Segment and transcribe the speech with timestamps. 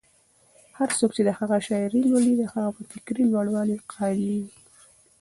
[0.77, 4.55] هر څوک چې د هغه شاعري لولي، د هغه په فکري لوړوالي قایلېږي.